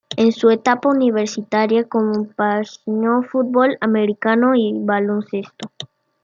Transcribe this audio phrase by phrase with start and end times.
[0.17, 5.69] En su etapa universitaria compaginó fútbol americano y baloncesto.